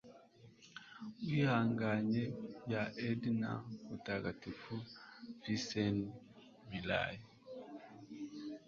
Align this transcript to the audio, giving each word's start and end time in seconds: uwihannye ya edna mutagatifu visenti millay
uwihannye 1.21 2.23
ya 2.71 2.83
edna 3.07 3.51
mutagatifu 3.87 4.73
visenti 5.43 6.11
millay 6.69 7.15